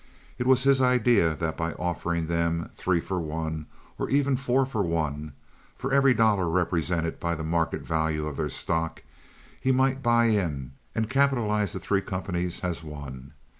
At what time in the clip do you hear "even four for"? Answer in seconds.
4.09-4.81